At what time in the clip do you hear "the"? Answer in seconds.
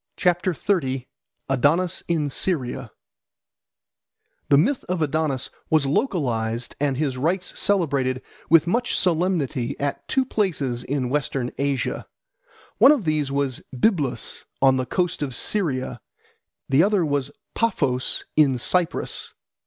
4.49-4.57, 14.77-14.87, 16.67-16.81